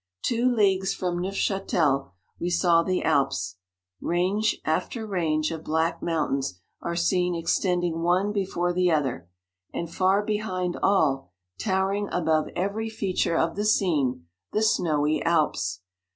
[0.23, 3.57] Two leagues from Neuf chatel we saw the Alps:
[3.99, 9.29] range after range of black mountains are seen ex tending one before the other,
[9.71, 11.29] and far beliind all,
[11.59, 15.81] towering above every fea 44 ture of the scene, the snowy Alps.